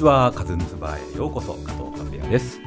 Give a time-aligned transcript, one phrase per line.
[0.00, 2.58] ちはカズンズバーへようこそ加藤和也です。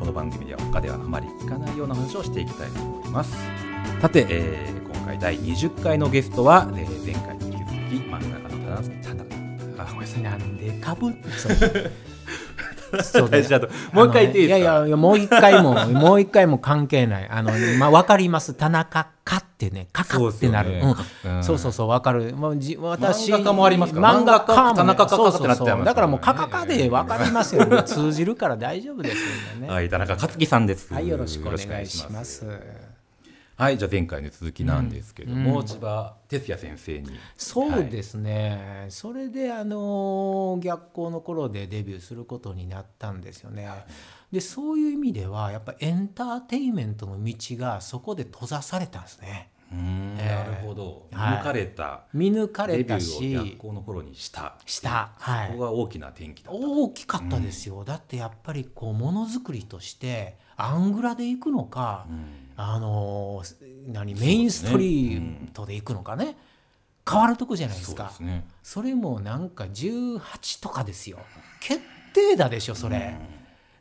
[0.00, 3.36] この番組では他ではあまり聞かないような話をしていきたいと思います。
[4.00, 11.10] さて、えー、今回第20回のゲストは、えー、前回に引き続き真ん中の田中あごめんなさいなんでかぶ
[13.02, 13.68] そう大事だと。
[13.92, 14.72] もう一回言っていいですか？
[14.76, 17.28] いやいやもう一回も もう一回も関係ない。
[17.30, 18.54] あのまあわかります。
[18.54, 20.80] 田中かってねかかってなる。
[20.82, 20.94] そうね。
[21.24, 21.36] うん。
[21.36, 21.44] うん。
[21.44, 22.34] そうそうわかる。
[22.34, 24.14] もうじ私漫画家もありますから。
[24.14, 25.84] 漫画家もね田中かかってなっちゃいますそうそうそう。
[25.84, 27.64] だからもうかかかでわかりますよ。
[27.66, 29.68] ね通じるから大丈夫ですよね。
[29.68, 30.92] はい田中克樹さんです。
[30.92, 32.44] はいよろしくお願いします
[33.56, 37.10] はいじゃあ前回の続きなんですけども、千葉哲也先生に。
[37.36, 43.68] そうですね、それであの逆光の頃でデビューすることになったんですよね。
[44.32, 49.50] でそういう意味ではやっぱエンターテインメントの道がそこで閉ざされたんですね。
[49.70, 51.08] うーんえーなるほど。
[51.10, 51.38] 見はい。
[51.38, 54.56] 抜かれた、見抜かデビュれたしーを逆光の頃にした。
[54.66, 55.48] した、はい。
[55.48, 56.60] ここ、が大きな転機だった。
[56.60, 62.06] 大きかったですよ、だってやっぱりこうものづくりとしてアングラで行くのか、
[62.56, 63.42] あの
[63.86, 66.36] 何メインストリートで行くのかね。
[67.10, 68.12] 変わるとこじゃないですか。
[68.20, 68.44] ね。
[68.62, 71.18] それもなんか18とかですよ。
[71.60, 71.80] 決
[72.14, 73.16] 定だでしょそれ、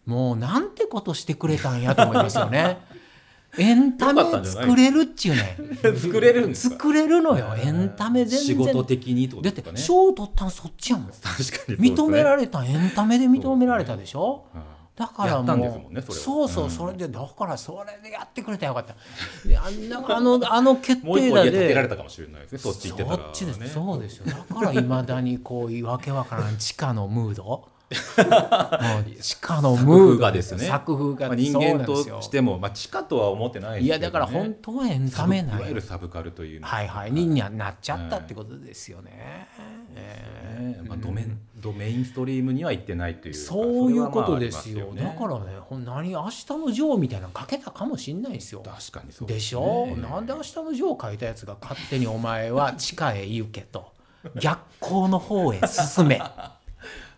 [0.06, 2.78] もうなんてことしてくれたんやと思いますよね。
[3.58, 5.58] エンタメ作れるっちゅうね
[6.00, 6.76] 作れるんですか？
[6.76, 7.54] 作れるのよ。
[7.58, 8.40] エンタメ全然。
[8.40, 11.08] 仕事的にとだって賞取ったんそっちやもん。
[11.08, 12.64] 確かに認められた。
[12.64, 14.46] エンタメで認められたでしょ？
[14.56, 14.62] うん
[14.96, 16.70] だからもうねそうそう、うん。
[16.70, 19.48] それでだからそれでやってくれたらよかった。
[19.48, 23.74] であんなあの あの決定打で家建てられたかもしれないですねそっち行ってたら、ね、そっちです。
[23.74, 24.26] そうですよ。
[24.26, 27.68] だからいまだにこういうわけわからん地下のムード
[29.20, 30.66] 地下のムー作風ドがですね。
[30.66, 37.12] 作風が、まあ、人間としても、まあ、地下とは思ってないね、いやだから本当はエンタメないサブいわゆるサブカルというのはいはい。
[37.12, 39.48] にになっちゃったってことですよね、
[39.96, 40.82] えね。
[40.88, 44.74] まあ、ドメドメインストリームには行ってないというかそういうことですよ。
[44.74, 48.64] それはまあありますだからねほん何明日のジョーみたいなの書けたかもしんないですよ。
[48.66, 53.92] 確かにそうでしょ、なんで明日のジョー書いたやつが勝手にお前は地下へ行けと。
[54.40, 56.22] 逆光の方へ進め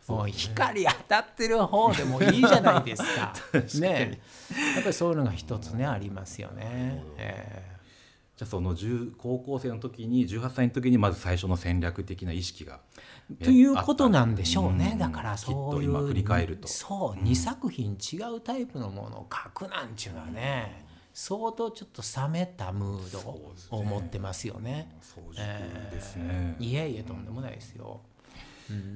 [0.08, 3.34] もう光当たってる方でもいいじゃないですか。
[3.80, 4.22] ね
[4.76, 7.74] やっぱりそういうのが一つねありますよね、え
[8.36, 12.80] じゃあその10高校生の時に18歳の時にまず最初の戦略的な意識が
[13.40, 14.98] えということなんでしょうね、ん。
[14.98, 16.68] だからそう今振り返ると。
[16.68, 20.84] そう、2作品違うタイプのものを書くなんちゅうのはね、
[21.14, 24.90] 相当ちょっと冷めたムードを持ってますよね。
[25.00, 25.36] 早熟
[25.92, 28.02] ですね、いえいえとんでもないですよ。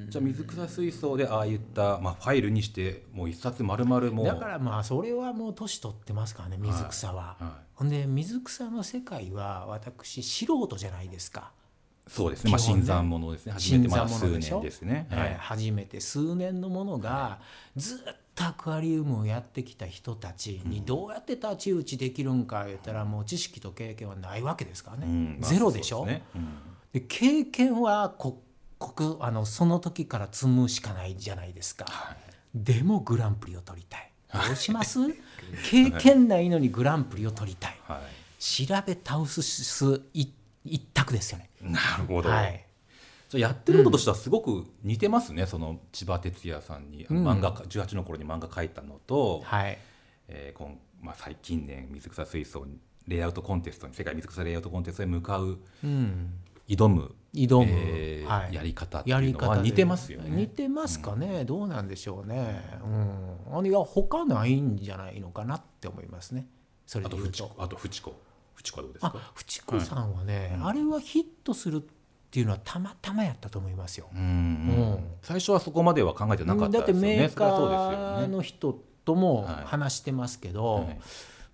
[0.09, 4.25] じゃあ水草水槽でああいった、まあ、ファイルにしてもう一冊丸々もう。
[4.25, 7.13] だからまあそれはもう年取ってますからね水草は。
[7.13, 7.43] はい。
[7.43, 11.51] はほんで水草の世界は私素人じゃないですか？
[12.07, 13.51] そうですね、まあ、新参者ですね。
[13.51, 15.35] 初めてまだ数年ですね、えーはい。
[15.35, 17.39] 初めて数年のものが
[17.75, 17.97] ずっ
[18.33, 25.37] とアクアリウムをやってきた人たちにどうやって太刀打ちできるんか言ったらもう知識と経験はないわけですからね、うん。
[25.41, 25.97] まあゼロでしょ？
[25.97, 26.23] そうすね。
[26.35, 26.47] うん。
[26.93, 28.41] で経験はこ
[28.77, 31.85] こくあのその時から積むしかないじゃないですか、
[32.53, 34.11] でもグランプリを取りたい。
[34.33, 34.99] どうします？
[35.69, 37.77] 経験ないのにグランプリを取りたい。
[37.87, 38.01] は
[38.39, 39.41] 調べ倒す
[40.13, 40.33] 一
[40.63, 41.49] 一択ですよね。
[41.61, 42.65] い、なるほど、はい。
[43.29, 49.77] じゃあやってることとしてはすごく似てますね、その千葉哲也さんに、あの漫画家18の頃に漫画描いたのと、はい。
[50.27, 56.33] えー今まあ、最近年水草水槽にレイアウトコンテストに世界水草レイアウトコンテストへ向かううん
[56.67, 58.53] 挑む挑む、えーはい。
[58.53, 60.29] やり方ってやりいうのは似てますよね。
[60.29, 66.47] 似てますかね、どうなんでしょうね、うん、あれいや他ないんじゃないのかなって思いますね。
[66.85, 68.19] それあとあとフチコ
[68.55, 74.25] フチコはどうですあかフチコさんはね、あれはヒットするっていうのはたまたまやったと思いますよ、うんうん。
[74.25, 74.31] う
[74.95, 77.17] ん最初はそこまでは考えてなかっただってですよね。
[77.17, 80.99] メーカそれはそうですよねーの人ともはい話してますけど、はい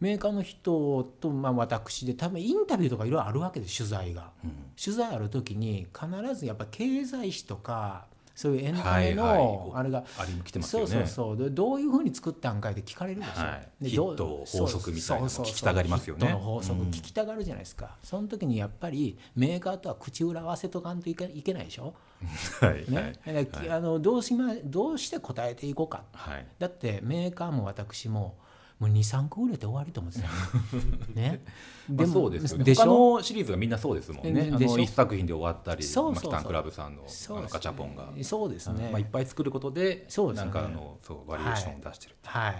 [0.04, 4.32] メーカーの人と、まあ、私で多分インタビューとかいろいろあるわけです取材が。
[4.44, 4.52] うん。
[4.76, 9.16] 取材ある時に必ずやっぱ経済誌とかそういうエンタメはいはい。
[9.16, 10.88] のあれが、あり来てますそう。
[10.88, 11.38] そうそう。
[11.38, 13.84] でどういうふうに作ったんかいって聞かれるでしょ、はい。
[13.84, 16.28] でヒット法則みたいなの聞きたがりますよね。
[16.28, 16.88] ヒットの法則うん。
[16.88, 21.94] 聞きたがるじゃないですか、その時にやっぱりメーカーとは口裏合わせとかんといけいけないでしょ、
[22.60, 23.14] はいね。
[23.26, 26.04] だからあのどうしまどうして答えていこうか。
[26.12, 26.46] はい。
[26.60, 28.36] だってメーカーも私も
[28.80, 30.32] もう23個売れて終わりと思ってたよ。
[31.16, 31.44] ね。
[31.90, 32.64] まあ、そうですよね。
[32.64, 34.52] でし他ょのシリーズがみんなそうですもんね。
[34.60, 36.32] 一作品で終わったり、そうそうそう。
[36.32, 40.54] まあキタンクラブさんのあのガチャポンが、そうですね、まあいっぱい作ることで、そうですよね。
[40.54, 42.16] なんかあのそうバリエーションを出してる。
[42.24, 42.56] はい、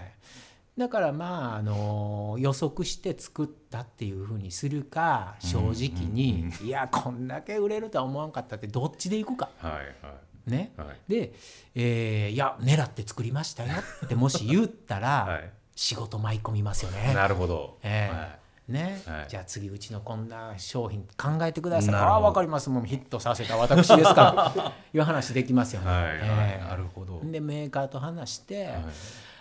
[0.76, 9.50] だからまああの予測して作ったっていうふうにするか正直に、いやこんだけ売れるとは思わんかったってどっちでいくか。
[9.58, 9.84] はいはい。
[10.46, 10.98] ね、はい。
[11.08, 11.32] で、
[11.74, 13.72] えーいや狙って作りましたよ
[14.04, 17.12] ってもし言ったら、 はい仕事舞い込みますよね。
[17.14, 18.16] なるほど、ええ。
[18.16, 18.44] はい。
[18.68, 19.26] ね、はい。
[19.28, 21.94] じゃあ次うちのこんな商品考えてください。
[21.94, 22.70] ああ分かります。
[22.70, 24.72] もうヒットさせた私ですから。
[24.94, 25.90] いう話できますよね。
[25.90, 26.02] はい。
[26.02, 26.18] はい。
[26.18, 27.20] ええなるほど。
[27.22, 28.74] でメーカーと話して、はい。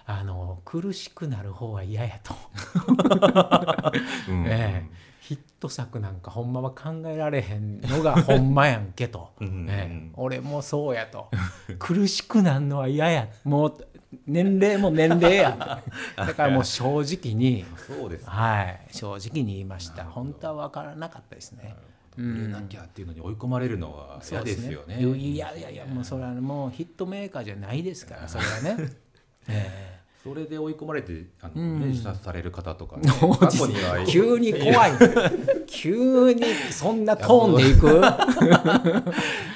[0.06, 2.36] あの苦しくなる方は嫌やと、
[4.28, 4.46] うん。
[4.46, 5.04] ええ。
[5.22, 9.68] ヒット作なんかほんまは考えられへんのがほんまやんけと、うん。
[9.70, 10.12] ええ。
[10.16, 11.32] 俺もそうやと。
[11.80, 13.30] 苦しくなるのは嫌や。
[13.46, 13.88] もう
[14.26, 15.82] 年齢も年齢や
[16.16, 17.66] だからもう正直に。
[17.88, 20.04] そうですねはい、正直に言いました。
[20.06, 21.76] 本当は分からなかったですね。
[22.18, 25.00] 売れなきゃっていうのに追い込まれるのは嫌ですよね。
[25.02, 28.92] いやいやいや、もうそれはもうヒットメーカーじゃないですから、それはね。
[29.50, 31.80] えそれで追い込まれてあの、うん。
[31.82, 34.92] ね自殺される方とか、ね、 え過去には 急に怖い。
[35.68, 37.88] 急にそんなトーンでいく？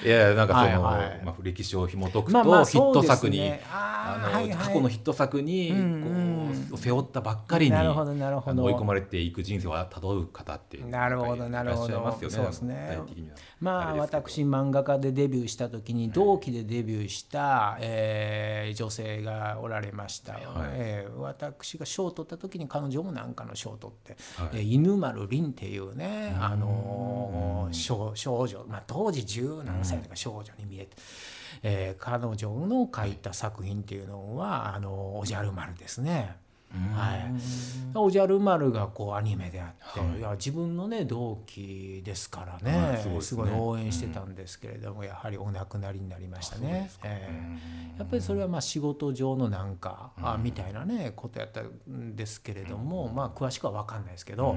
[0.05, 1.21] いやなんかその、はいはい。
[1.23, 4.57] まあ、歴史を紐解くと、まあまあヒット作に、あのはいはい。
[4.57, 5.81] 過去のヒット作に、うんう
[6.57, 8.51] んこう背負ったばっかりになるほどなるほど。
[8.51, 11.89] あの追い込まれていく人生をたどる方ってなるほどなるほど。
[11.89, 12.35] いらっしゃいますよね。
[12.35, 12.99] そうですね。
[13.59, 20.35] まあ私漫画家でデビューした時に同期でデビューした、えー女性がおられました、
[20.73, 24.49] えー私が賞を取った時に彼女も何かの賞を取って、はい。
[24.53, 30.97] えー犬丸凛っていうね、あのー少少女、まあ、当時十何歳とか少女に見えて。
[31.63, 36.35] えー彼女の書いた作品っていうのは「あのおじゃる丸」ですね。
[36.73, 43.21] はい、おじゃる丸がこうアニメであって、い、や自分のね同期ですからね、はいすね。
[43.21, 46.89] すごい応援してたんですけれども、やはりお亡くなりになりましたね。
[47.03, 47.29] え
[47.95, 47.99] え。
[47.99, 54.55] やっぱりそれはまあ仕事上のなんか、あみたいなねことやったんですけれども、まあ詳しくは分かんないですけど、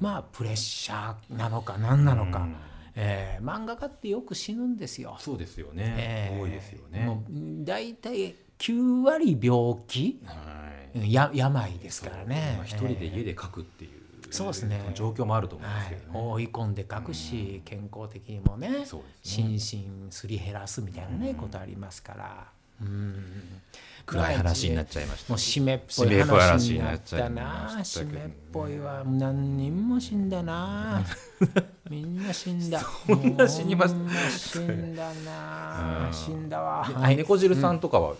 [0.00, 2.48] まあプレッシャーなのか何なのか、
[2.94, 3.44] ええ。
[3.44, 5.16] 漫画家ってよく死ぬんですよ。
[5.18, 6.40] そうですよね、ええ。
[6.40, 7.04] 多いですよね。
[7.04, 10.20] もう大体9割病気。
[10.24, 10.34] は
[10.78, 12.54] いや病ですからね。
[12.56, 13.90] まあ一人で家で書くっていう、
[14.32, 14.80] そうですね。
[14.94, 16.18] 状況もあると思うんはいですけどね。
[16.18, 18.86] 追い込んで書くし、健康的にもねね。
[19.22, 22.46] 心身すり減らすみたいなね、ことありますから。
[22.80, 23.60] うん。
[24.04, 25.32] 暗い話になっちゃいました。
[25.32, 27.70] もう締めっぽい話話にになったな。
[27.80, 31.04] 締めっぽいは何人も死んだな
[31.92, 32.80] みんな死んだ。
[32.80, 34.30] そんな死にました。
[34.30, 36.06] 死んだな。
[36.06, 36.12] うん。
[36.12, 36.86] 死んだわ。
[36.88, 38.14] ではい猫汁さんとかは、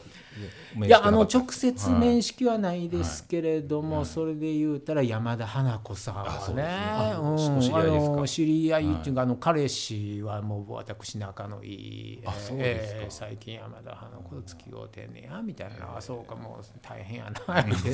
[0.84, 6.28] いやあの直接接面識はないですけれども、それで言うたら山田花子さんはね。
[6.30, 6.64] あそうね。
[6.66, 8.12] あうんお知り合いですか？
[8.12, 12.22] あの知り合いっていうか、あの彼氏はもう私仲のいい
[12.58, 17.88] えー最近山田花子と付き合うてんねやみたいな、あそうかもう大変やな言うて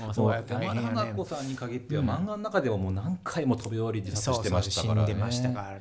[0.00, 5.80] もうそうや大変や山田ね花子さんに限っては、漫画の中でももう何回も飛び降り自殺してましたからねそうそう死んでましたからね、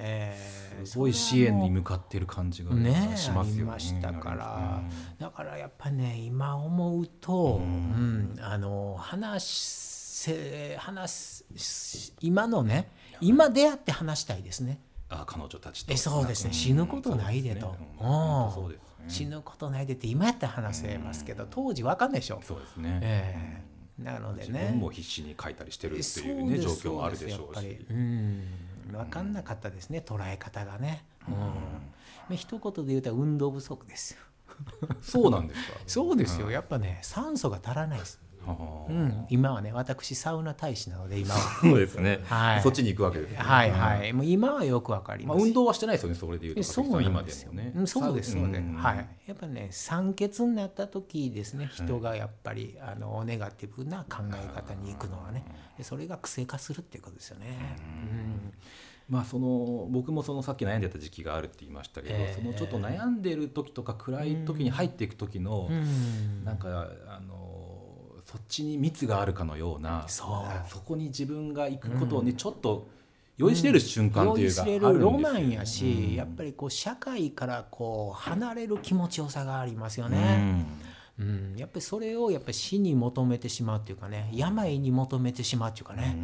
[0.00, 3.54] えーすごい支援に向かってる感じがねしますよね。
[3.54, 5.18] ありましたから、うん。
[5.18, 8.36] だからやっぱね今思うと、うん。
[8.40, 14.80] あの話せ話す今のね今出会って話したいですね。
[15.08, 15.92] あ彼女たちと。
[15.92, 16.50] えそうですね。
[16.50, 16.52] ん。
[16.52, 17.66] 死ぬことないでと。
[17.66, 17.98] そうですね。
[18.00, 18.06] うん。
[18.06, 19.04] うん本当そうですね。
[19.08, 22.40] 死ぬことないでって今やったら話せますけど、当時わかんないでしょ。
[22.42, 23.67] そうですね、ええ
[23.98, 27.86] なので自ね分も必死に書いたりしてるってそいうね状況もあるでしょうし。
[27.90, 28.42] うん。
[28.92, 31.04] 分かんなかったですね捉え方がね。
[31.28, 31.34] うん。
[31.34, 31.44] ま
[32.30, 34.20] あ一言で言うと運動不足ですよ。
[35.02, 35.78] そうなんですか？
[35.86, 38.20] そうですよ、やっぱね酸素が足らないです。
[38.52, 41.40] はあうん、今はね私サウナ大使なので今は。
[41.60, 42.62] そうですね、はい。
[42.62, 43.36] そっちに行くわけですね。
[43.36, 44.12] はいはい。
[44.12, 46.60] もう今はよくわかりまあ、ます、運動はしてないですよねそれでいうと。
[46.60, 47.52] えそうなんですよ。
[47.52, 48.74] ねうんそうですそうです、ん。
[48.74, 49.08] はい。
[49.26, 55.44] やっぱね酸欠になった時ですね人がやっぱり、あのネガティブな考え方に行くのはね。
[55.76, 57.56] でそれが癖化するっていうことですよね、
[59.08, 62.40] まあその僕もそのさっき悩んでた時期があるって言いましたけど、ええ。
[62.40, 66.44] そのちょっと悩んでる時とか暗い時に入っていく時の、うんうん。
[66.44, 67.57] なんかあの
[68.30, 70.68] そっちに蜜があるかのようなそう。
[70.68, 72.86] そこに自分が行くことをね、ちょっと
[73.38, 76.14] 酔いしれる瞬間っていうかあ酔いしれるロマンやし、うん。
[76.14, 80.36] やっぱりこう社会からこう離れる気持ちよさがありますようね。
[80.36, 80.66] ん。
[81.20, 86.16] うん、やっぱりそれをやっぱり死に求めてしまうっていうかね病に求めてしまうっていうかね、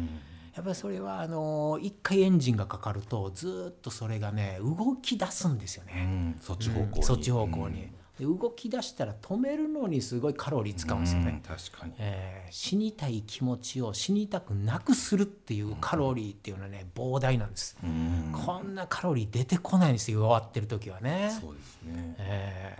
[0.55, 6.37] やっぱりそれはあの一回エンジンがかかるとずっとそれがね動き出すんですようね、ん。
[6.39, 7.03] そっち方向に、うん。
[7.03, 11.93] そっち方向に、で動き出したら止めるのにすごいカロリー使うんですよね、うん確かに。
[11.97, 18.31] えー死にたい気持ちを死にたくなくするっていうカロリーっていうのはね膨大なんです、うん。
[18.33, 22.15] こんなカロリー出てこないんですよ弱ってる時はね、そうですね。
[22.19, 22.77] え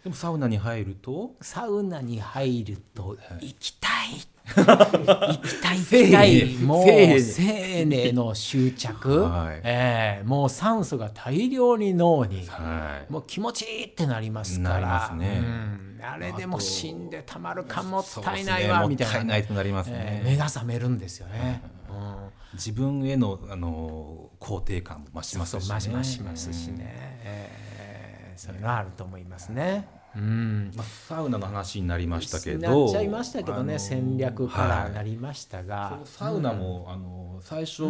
[0.00, 0.04] ー。
[0.04, 1.34] でもサウナに入ると？
[1.40, 4.26] サウナに入ると行きたいっ
[4.56, 6.56] 行きたい行きたい。
[6.58, 9.60] もう生生命の執着、はい。
[9.64, 13.12] えーもう酸素が大量に脳にはい。
[13.12, 14.74] もう気持ちいいってなりますから。
[14.74, 15.40] なりますね。
[15.42, 16.00] うん。
[16.02, 19.12] あれでも死んでたまるかもったいないわみたいな。
[19.12, 21.62] もったいないとなりますね、えー目が覚めるんですよね。
[21.90, 22.28] うん。
[22.54, 26.76] 自分へのあの肯定感も増しますし、ね、そう増し増しますしね、
[27.24, 29.88] えーそういうのはあると思いますね。
[30.16, 30.72] うん。
[30.74, 37.86] まあ、サウナの話になりましたけなどっちゃいましたけどね、戦略からはいなりましたが、そうサウナも、あの最初、あ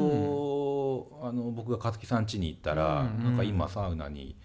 [1.32, 3.24] の僕が勝木さん家に行ったら、うんうん。
[3.24, 4.36] なんか今サウナに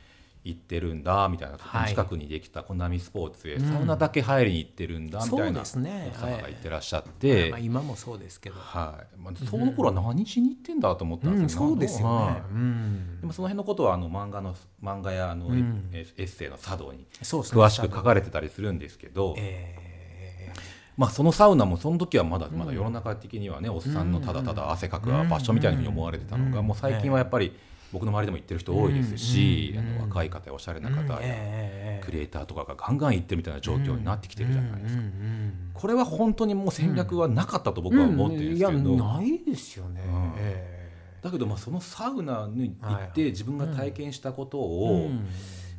[0.44, 1.90] 行ってるんだみたいな、はい。
[1.90, 3.66] 近くにできたコナミスポーツへ、うん。
[3.66, 6.12] サウナだけ入りに行ってるんだみたそいうなですね。
[6.16, 9.20] 奥様が言ってらっしゃって、まあ、今もそうですけど、はい。
[9.20, 12.14] まあ、その頃は何しに行ってんだと思ったうんん、ですよ、そうですよね。
[12.14, 12.46] は。
[12.52, 13.16] うん。
[13.20, 15.90] いでもその辺のことはあの漫画の漫画やあの、うん。
[15.94, 19.78] エエッセイの茶道に詳しく書かれてたりするんですけど、え
[20.98, 26.68] まあ、そのサウナもその時はまだまだ世の中的にはね、おっさんのただただ汗かく場所みたいに思われてたのが、うん。
[26.68, 27.58] もう最近はやっぱり
[27.94, 35.02] 僕の周りでも行ってる人多いですし、うんあの若い方やおしゃれな方や、えクリエイターとかがガンガン行ってるみたいな状況になってきてるじゃないですか。
[35.02, 35.54] うんうんうん。
[35.74, 40.02] これは本当にもう戦略はなかったと僕は思ってるんですけど、ないですよね、
[41.22, 45.28] だけどまあそのサウナに行っはいて自分が体験したことえを、うん。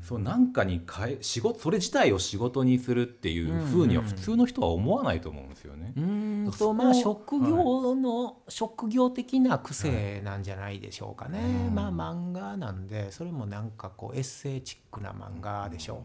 [0.05, 5.95] そうなんかに変え仕事それ自体を仕事にするっていうふうには普通の人は思わないと思うんですよね。
[5.97, 11.75] うーんそことまあ職業の、職業的な癖なんじゃないでしょうかね、うん。
[11.75, 16.03] まあ漫画なんでそれもなんかこうエッセイチックな漫画でしょ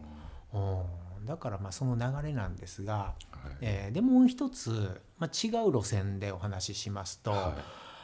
[0.52, 3.14] う、うん、だからまあその流れなんですが、は
[3.50, 3.56] い。
[3.60, 7.54] えーでもう一つ、まあ、違う路線でお話ししますと、は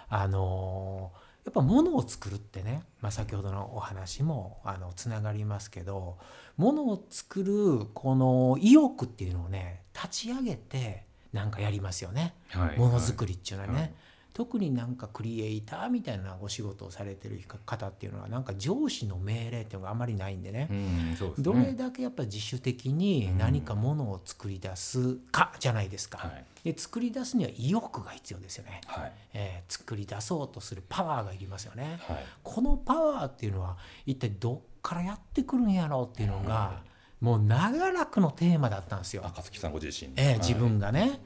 [0.08, 6.18] あのーやっぱ物を作るってね、まあ、先ほどのお話もあのつながりますけど
[6.56, 11.05] 物を作るこの意欲っていうのをね立ち上げて
[11.36, 12.34] なんかやりますよね。
[12.76, 13.92] ものづくりっていうのはね、はい。
[14.32, 21.32] 特になんかクリエイターみたいなお仕事をされてる方っていうのはなんか上司の命令っていうのがあんまりないんでね、うんですね。
[21.38, 26.18] どれだけやっぱ自主的に何かものを作り出すかじゃないですか。
[26.18, 26.44] はい。
[26.64, 28.80] で作り出すには意欲が必要ですよね。
[28.86, 29.12] はい。
[29.34, 31.98] えー作り出そうとするパワーがいりますよね。
[32.06, 32.24] はい。
[32.42, 36.82] このパワーっていうのは一体どっからやってくるんやろうっていうのが
[37.20, 39.22] もう長らくのテーマだったんですよ。
[39.24, 40.12] 赤月さんご自身。
[40.16, 40.38] えーはい。
[40.40, 41.20] 自分がね、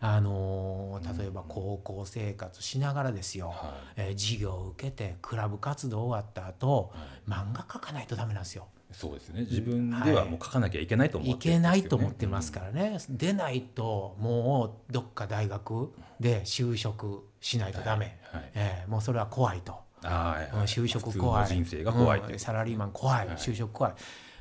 [0.00, 6.92] あのー例えば高校生活しながらですよ、はえー授業を受けてクラブ活動終わった後、
[7.28, 8.66] 漫画描かないとダメなんですよ。
[8.92, 9.42] そうですね。
[9.42, 11.54] 自分ではもう書かなきゃいけないと思いってね。
[11.56, 18.42] けないと思ってますからね、出ないともうどっか大学で就職しないとダメ、はい。
[18.42, 18.50] はい。
[18.54, 20.56] えーもうそれは怖いと、はい。
[20.56, 21.46] うん就職怖い。
[21.46, 23.36] 人生が怖いとうんサラリーマン怖い、はい。
[23.36, 23.94] 就職怖い、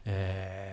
[0.05, 0.65] えー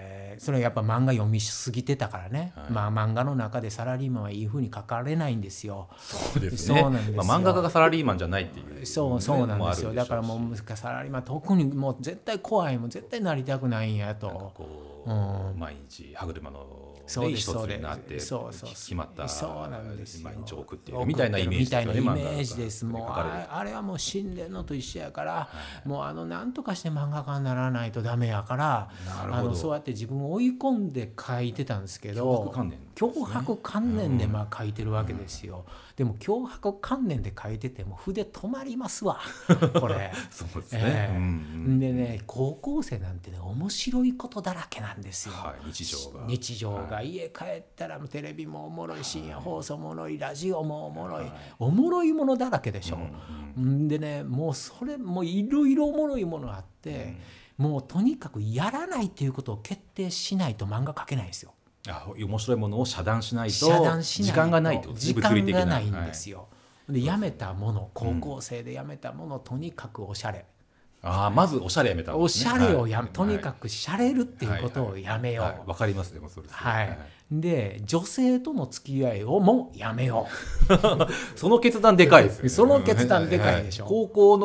[0.42, 2.72] それはやっぱ漫画読みすぎてたからね、はい。
[2.72, 5.88] まあ漫画の中でサラリーマンはいいふうに書かれないんですよ。
[5.98, 6.80] そうですね。
[6.80, 7.22] そうなんですよ。
[7.22, 9.94] まあ、漫画家がサラリーマンじゃないっていうそうそうなんですよ。
[9.94, 14.52] だからもうサラリーマン特にもう絶対怖いもん絶対なりたくないんやと。
[14.52, 15.14] こう、う
[15.54, 15.58] ん。
[15.60, 18.70] 毎日歯車の、そうね、一つになってそうそう。
[18.70, 20.24] 決まったそうなんですよ。
[20.24, 25.48] 毎日を送っているみたいなイメージみたいなイメ漫画ージですもうああれはもう死んでんのと一緒やから、
[25.84, 26.92] もうあの何とかして。
[26.92, 30.52] 漫画家にならないとダメやからあのそうやって自分を追い。
[30.62, 32.52] 込んで書いてたんですけど
[32.94, 35.64] 脅迫観念でまあ書いてるわけですよ、
[35.96, 39.20] でも脅迫観念で書いてても筆止まりますわ。
[39.80, 40.12] これ。
[40.30, 41.16] そうですね、ええ。
[41.16, 41.26] うんう
[41.74, 45.34] んでね高校生なんてね面白いことだらけなんですよ。
[45.34, 46.24] はい、日常が。
[46.26, 47.12] 日常が、はい。
[47.12, 51.32] 家帰ったらテレビもおもろい深夜放送もおもろいラジオもおもろい、はい。
[51.58, 52.96] おもろいものだらけでしょ。
[52.96, 57.16] うんんでねもうそれもいろいろおもろいものあって、
[57.56, 61.52] もうとにかくやらないっていうことを決定しないと漫画描けないんですよ。
[61.88, 66.48] あ面白いものを遮断しないと時間がないと時間がないんですよ。
[66.88, 70.44] でやめたもの高校生でやめたもの、とにかくおしゃれ。
[71.04, 73.08] ああまずおしゃれやめたんおしゃれをや、はい。
[73.12, 75.44] とにかくしゃれるっていうことをやめよう。
[75.46, 75.60] はい。
[75.66, 76.98] わかりますでもそうですはい、
[77.32, 80.28] で女性との付き合いをもやめよ
[81.34, 82.48] その決断でかいですよね。
[82.50, 83.84] その決断でかいでしょ。
[83.84, 84.38] は高校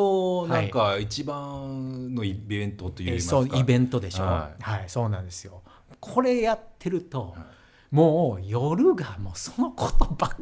[0.48, 4.24] のなんか一番のイベントとう、いいますか、そうイベントでしょ。
[4.24, 5.62] ははい、そうなんですよ
[6.00, 7.34] これやってると、
[7.90, 10.36] もう夜がもうそのことばっか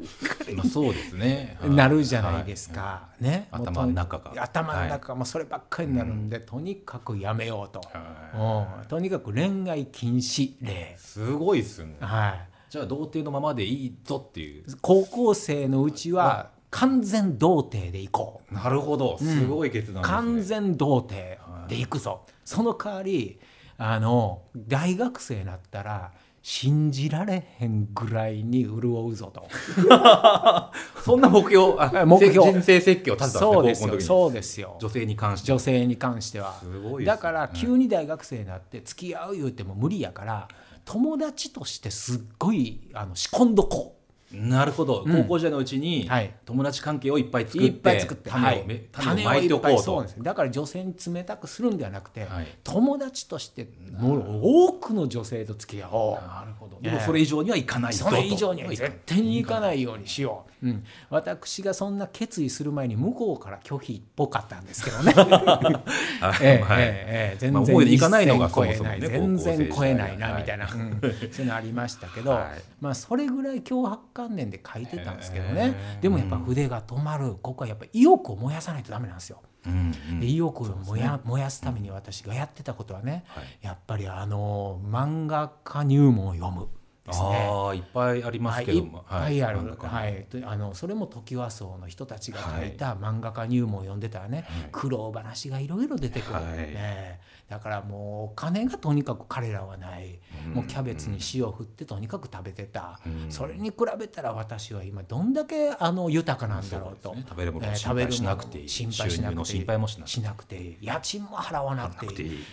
[0.49, 1.57] りまあ、そうですね。
[1.61, 1.71] はい。
[1.71, 3.63] なるじゃないですか、ねはい。
[3.63, 4.33] 頭の中が。
[4.43, 8.89] 頭の中がもうそればっかりになるんで、とにかくやめようと、はうん。
[8.89, 10.95] とにかく恋愛禁止令。
[10.97, 11.97] いすごいっすね。
[12.01, 12.49] はい。
[12.69, 14.65] じゃあ童貞のままでいいぞっていう。
[14.81, 18.55] 高校生のうちは完全童貞でいこう。
[18.55, 19.19] なるほど。
[19.19, 23.39] すごい決断ですね、完全童貞でいくぞ、その代わり
[23.79, 29.49] あの大学生になったら信じられへんぐらいに潤うぞと。
[31.03, 32.53] そんな目標あ目標。
[32.53, 34.77] 人生設計を立てたんそうですねそうですよ。
[34.79, 36.55] 女性に関して女性に関しては。
[36.61, 37.07] すごいね。
[37.07, 40.47] だから急に大学生になって付き合う言うても無理やから
[40.85, 43.96] 友達としてすっごいあの仕込んどこ
[44.33, 45.23] なるほど、うん。
[45.23, 46.35] 高校時代のうちにはい。
[46.45, 48.87] 友達関係をいっぱい作ってういっぱい作って種を,、はい。
[48.93, 49.83] 種を巻いておこうと。
[49.83, 52.47] そうなんですだから女性に冷たくするんではなくて、はい。
[52.65, 53.69] 友達として
[54.01, 56.27] 多くの女性と付き合おう。
[56.27, 56.77] なるほど。
[56.81, 65.15] ねでもそれ以上にはいかないぞそとれ以上には絶対に行かないようにしよう、うん、私がそんな決意する前に向こうから拒否っぽかったんですけどね。
[66.21, 66.83] あええはい。
[66.83, 71.01] ええ全然まあ思いかないのがそもそもねない全然超えないなみたいな、うん。
[71.01, 72.63] そういうのありましたけど、はい。
[72.81, 77.35] まあそれぐらい脅迫観念で書いてたんですけどへねえでもやっぱ筆が止まる。
[77.43, 79.43] ここはやっぱ意欲を燃やさないとダメなんですよ。
[79.67, 79.93] うん。
[80.11, 80.21] うん。
[80.21, 83.45] で意欲を燃や,、燃やすために私がやってたことはねはい。
[83.61, 86.69] やっぱりあの漫画家入門を読む
[87.07, 87.49] ですね。
[87.51, 90.27] ああいっぱいありますはい、けどいっぱいある、はい。
[90.29, 94.69] とあのそれもトキワ荘の人たちが書いた漫画家入門を読んでたらね、はい。
[94.73, 96.45] 苦労話がいろいろ出てくる、はい。
[96.45, 100.53] ね、だからもうお金がとにかく彼らはない、うん。
[100.55, 103.31] もうキャベツに塩を振ってとにかく食べてた、うん。
[103.31, 107.15] それに比べたら私は今どんだけあの豊かなんだろうと。
[107.15, 107.25] ね。
[107.29, 108.69] 食べるもの心配しなくていい。
[108.69, 109.37] 心配しなくていい。
[109.37, 110.79] 収入の心配もしなくていい。
[110.81, 112.45] 家賃も払わなくていい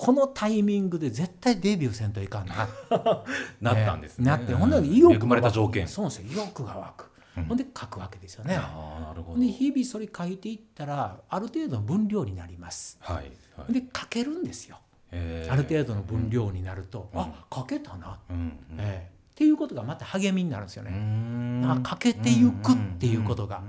[0.00, 2.66] このタイミングで絶対デビューせんといかんな。
[3.60, 4.24] なったんですね。
[4.30, 5.86] なってほんで意欲が恵まれた条件。
[5.86, 6.24] そうですよ。
[6.32, 7.44] 意欲が湧く、うん。
[7.44, 8.54] ほんで書くわけですよね。
[8.54, 9.38] なるほど。
[9.38, 12.96] で日々それ書いていったらある程度の分量になります。
[13.02, 13.72] はいはい。
[13.74, 14.78] で書けるんですよ。
[15.12, 15.16] あ
[15.56, 17.20] る程度の分量になると、うん。
[17.20, 18.58] あ書けたな、うんうん。
[18.78, 19.10] ええ。
[19.32, 21.70] っていうことがまた励みになるんですようね、ん。
[21.70, 23.62] あかけていくっていうことが。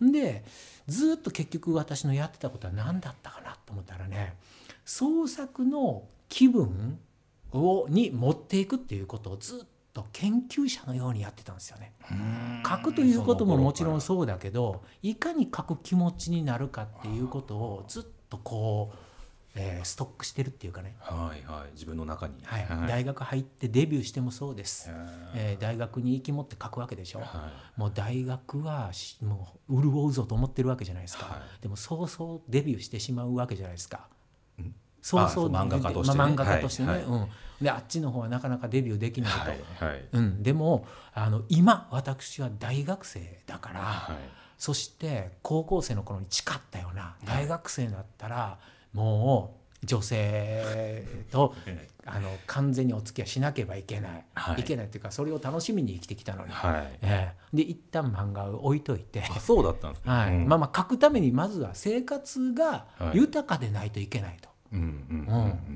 [0.00, 0.10] うん。
[0.10, 0.44] で
[0.88, 4.34] ずっと結局私のやってたことは何だったかなと思ったらね
[4.88, 6.98] 創作の気分
[7.52, 11.92] をに持っていくっていうことをずっと研究者のようにやってたんですよね。
[12.10, 12.62] うん。
[12.66, 18.98] 書くということももちろんそそうだけどいかに書く気持ちになるかっていうことをずっとこう、
[19.56, 21.72] えーストックしてるっていうかね、はいはい。
[21.74, 22.34] 自分の中に。
[22.44, 22.64] はい。
[22.64, 22.88] はい。
[22.88, 24.94] 大学入ってデビューしてもそうです、へ
[25.34, 25.60] えー。
[25.60, 31.62] 大学に行き持って書くわけでしょ、ーはもう大学はしもう潤うぞと思ってるわけじゃないですか、はい。
[31.62, 33.98] でもそうそうデビューしてしまうわけじゃないですか。
[33.98, 34.17] ん
[35.02, 36.18] そうそう漫画家としてね。
[36.18, 37.28] まあ漫画家としてね、はいうん、
[37.60, 39.58] であっちの方はなかなかデビューできないと、はい
[39.92, 40.04] はい。
[40.12, 44.16] うん、でもあの今私は大学生だから、はい。
[44.58, 48.58] そして高校生の頃に誓ったような大学生だったら
[48.92, 51.54] もう女性と
[52.04, 54.60] あの完全にお付き合いしなければいけない、はい。
[54.62, 56.98] い、けないっていうかそれを楽しみに生きてきたのに、はい。
[57.02, 57.56] ええ。
[57.56, 60.12] で一旦漫画を置いといて、あそうだったんですね。
[60.12, 60.34] はい。
[60.34, 60.48] うん。
[60.48, 63.16] まあまあ書くためにまずは生活がはい。
[63.18, 64.47] 豊かでないといけないと、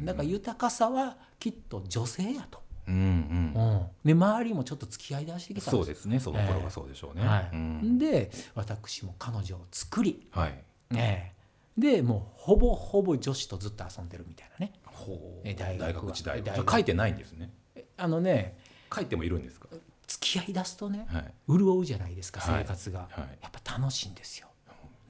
[0.05, 3.63] だから豊かさはきっと女性やと、うんうん。
[3.63, 6.21] うんで周りもちょっと付き合い出してきたんそうですね。
[6.21, 7.27] その頃はそうでしょうね。
[7.27, 7.51] はい。
[7.53, 7.99] うん。
[7.99, 10.65] で私も彼女を作り、はい。
[10.95, 11.33] え
[11.77, 11.81] え。
[11.81, 14.73] でもうほぼほぼ女子とずっと遊んでるみたいなね。
[14.85, 15.49] ほう。
[15.49, 15.93] え大学は。
[15.93, 17.51] 大学時代書いてないんですね。
[17.97, 18.59] あのね。
[18.95, 19.69] 書いてもいるんですか？
[20.07, 21.33] 付き合い出すとねはい。
[21.49, 23.39] 潤うじゃないですかはい生活が、はい。
[23.41, 24.49] やっぱ楽しいんですよ。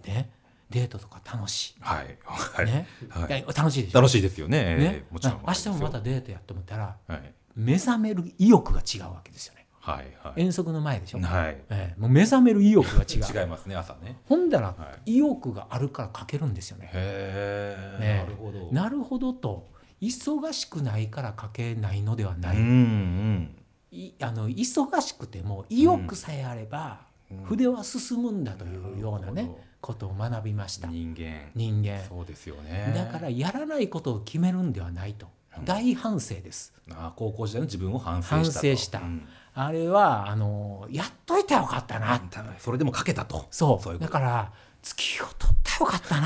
[0.05, 0.31] ね
[0.73, 1.75] デートとか楽しい。
[1.81, 2.19] はい。
[2.25, 2.67] はい。
[2.67, 3.45] ね、はい。
[3.55, 4.01] 楽しいでしょ。
[4.01, 4.59] 楽しいですよね。
[4.59, 5.05] えね。
[5.09, 5.43] えもちろん。
[5.47, 7.35] 明日もまたデートやって思ったらはい。
[7.55, 9.67] 目覚める意欲が違うわけですよね。
[9.81, 10.41] はいはい。
[10.43, 11.21] 遠足の前でしょ。
[11.21, 11.57] はい。
[11.71, 12.01] ええ。
[12.01, 13.41] もう目覚める意欲が違う。
[13.43, 14.19] 違いますね朝ね。
[14.27, 16.91] ほんだら、は意欲があるから書けるんですよね。
[16.93, 18.17] へえね。
[18.19, 18.73] なるほど。
[18.73, 22.57] なるほどと忙しくないから書けないのではない。
[22.57, 23.57] うんうん。
[23.91, 27.12] いあの忙しくても意欲さえあれば、うん
[27.45, 29.51] 筆は進むんだというようなね
[29.83, 30.89] ことを学びました。
[30.89, 31.51] 人間。
[31.55, 32.01] 人間。
[32.09, 32.93] そうですよね。
[32.95, 35.27] だからやらないことを決めるんではないと。
[35.59, 35.65] うん。
[35.65, 36.73] 大反省です。
[36.91, 38.67] あ高校時代の自分を反省したと。
[38.67, 38.99] 反省した。
[39.01, 39.29] うん。
[39.55, 42.23] あれはあのやっといたらよかったな。
[42.59, 43.47] それでも書けたと。
[43.51, 43.99] そう。
[43.99, 46.21] だから付きを取ったらよかった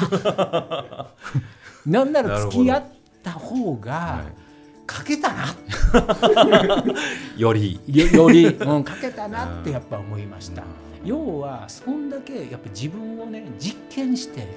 [0.85, 1.07] な。
[1.87, 2.85] なんなら付き合っ
[3.23, 4.25] た方がは
[4.90, 5.45] 書けたな、
[7.37, 7.81] い より。
[7.87, 14.49] よより、うん、書けたなってやっぱ思いました、うん要はそんだけやっぱ自分をね実験してはい。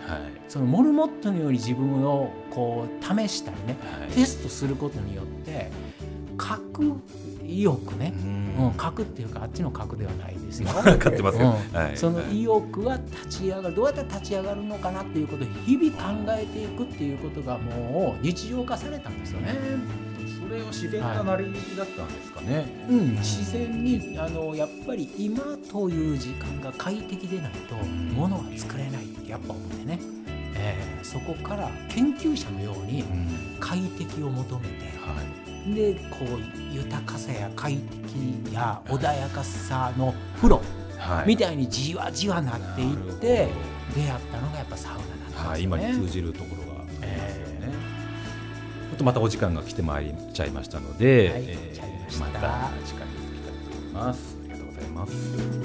[0.47, 4.09] そのモルモットのように自分をこう試したりねはい。
[4.11, 5.71] テストすることによって
[6.39, 6.93] 書く
[7.45, 10.69] 意欲ね、ううんん、書くっていうかあっちの書くではないですよ。
[10.83, 11.55] 分かってますよ。
[11.73, 11.77] うん。
[11.77, 11.97] はい。
[11.97, 19.55] その意欲は立ち上がるどうやって立ち上がるのかなっていうことを日々考えていくっていうことがもう日常化されたんですよね。
[20.49, 22.65] それは自然ななりだったんですかね。
[22.89, 29.99] うん、自然にあのやっぱり今という時間が快適でないとんものは作れないってやっぱ思ってね、
[30.55, 33.57] えーそこから研究者のようにうん。
[33.59, 35.15] 快適を求めては
[35.67, 35.73] い。
[35.73, 40.61] でこう豊かさや快適や穏やかさの風呂
[40.97, 41.27] はい。
[41.27, 43.47] みたいにじわじわなっていって
[43.95, 44.97] 出会ったのがやっぱサウ
[45.31, 45.83] ナなんはい、ですよね。
[45.83, 46.68] 今に通じるところ
[48.99, 51.43] とまたお時間が来てまいりちゃいましたので、はい
[52.19, 54.37] また次回に行きたいと思います。
[54.41, 55.58] ありがとうございます。